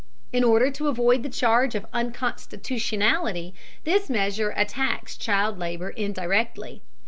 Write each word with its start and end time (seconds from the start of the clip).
In 0.33 0.43
order 0.43 0.71
to 0.71 0.87
avoid 0.87 1.21
the 1.21 1.29
charge 1.29 1.75
of 1.75 1.85
unconstitutionality, 1.93 3.53
this 3.83 4.09
measure 4.09 4.49
attacks 4.57 5.15
child 5.15 5.59
labor 5.59 5.91
indirectly. 5.91 6.81